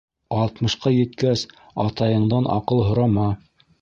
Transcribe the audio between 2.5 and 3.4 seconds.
аҡыл һорама.